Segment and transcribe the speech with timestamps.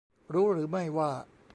[0.33, 1.11] รู้หรือไม่ว่า